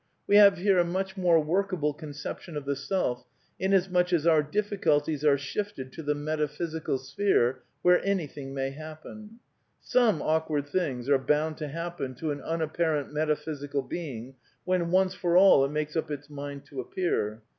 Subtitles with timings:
[0.25, 3.23] We have here a much more workable conception of the self)
[3.59, 9.37] inasmuch as our difficulties are shifted to the metaphysical sphere where anyth ing may happen.
[9.79, 14.33] Some awkward things are boiind to JiappeiI"TO an' unapparent metaphysical being
[14.65, 17.43] when once for all it makes up its mind to appear.